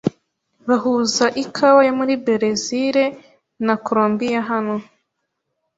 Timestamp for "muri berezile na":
1.99-3.75